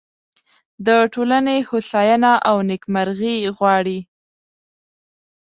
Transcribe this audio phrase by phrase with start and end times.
[0.87, 3.99] د ټولنې هوساینه او نیکمرغي غواړي.